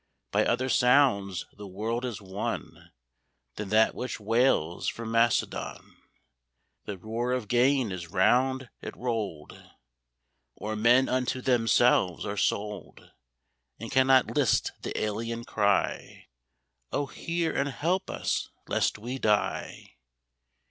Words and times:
By 0.31 0.43
other 0.47 0.67
sounds 0.67 1.45
the 1.55 1.67
world 1.67 2.05
is 2.05 2.19
won 2.19 2.89
Than 3.53 3.69
that 3.69 3.93
which 3.93 4.19
wails 4.19 4.87
from 4.87 5.11
Macedon; 5.11 5.95
The 6.85 6.97
roar 6.97 7.33
of 7.33 7.47
gain 7.47 7.91
is 7.91 8.09
round 8.09 8.71
it 8.81 8.97
rolled, 8.97 9.63
Or 10.55 10.75
men 10.75 11.07
unto 11.07 11.39
themselves 11.39 12.25
are 12.25 12.35
sold, 12.35 13.11
And 13.79 13.91
cannot 13.91 14.35
list 14.35 14.71
the 14.81 14.99
alien 14.99 15.43
cry, 15.43 16.29
"O 16.91 17.05
hear 17.05 17.55
and 17.55 17.69
help 17.69 18.09
us, 18.09 18.49
lest 18.67 18.97
we 18.97 19.19
die!" 19.19 19.97